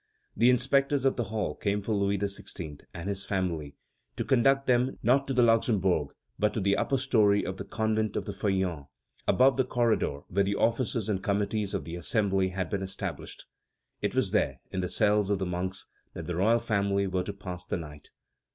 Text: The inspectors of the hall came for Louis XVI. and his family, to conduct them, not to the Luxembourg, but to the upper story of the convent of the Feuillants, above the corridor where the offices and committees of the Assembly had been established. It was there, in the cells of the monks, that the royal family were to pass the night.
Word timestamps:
The 0.35 0.49
inspectors 0.49 1.05
of 1.05 1.15
the 1.15 1.25
hall 1.25 1.53
came 1.53 1.83
for 1.83 1.93
Louis 1.93 2.17
XVI. 2.17 2.81
and 2.91 3.07
his 3.07 3.23
family, 3.23 3.75
to 4.17 4.25
conduct 4.25 4.65
them, 4.65 4.97
not 5.03 5.27
to 5.27 5.33
the 5.35 5.43
Luxembourg, 5.43 6.07
but 6.39 6.55
to 6.55 6.59
the 6.59 6.75
upper 6.75 6.97
story 6.97 7.45
of 7.45 7.57
the 7.57 7.63
convent 7.65 8.15
of 8.15 8.25
the 8.25 8.33
Feuillants, 8.33 8.87
above 9.27 9.57
the 9.57 9.63
corridor 9.63 10.21
where 10.27 10.43
the 10.43 10.55
offices 10.55 11.07
and 11.07 11.21
committees 11.21 11.75
of 11.75 11.83
the 11.83 11.97
Assembly 11.97 12.49
had 12.49 12.67
been 12.71 12.81
established. 12.81 13.45
It 14.01 14.15
was 14.15 14.31
there, 14.31 14.59
in 14.71 14.79
the 14.79 14.89
cells 14.89 15.29
of 15.29 15.37
the 15.37 15.45
monks, 15.45 15.85
that 16.15 16.25
the 16.25 16.35
royal 16.35 16.57
family 16.57 17.05
were 17.05 17.21
to 17.23 17.33
pass 17.33 17.63
the 17.67 17.77
night. 17.77 18.09